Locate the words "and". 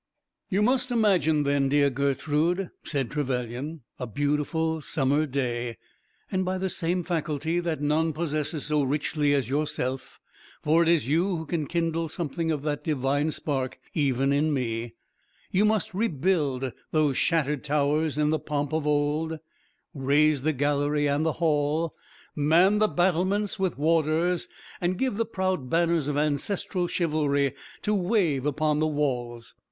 6.31-6.43, 21.05-21.23, 24.81-24.97